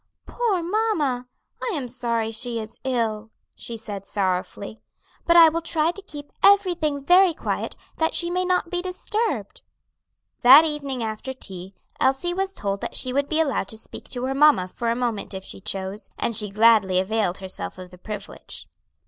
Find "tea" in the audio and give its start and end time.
11.33-11.75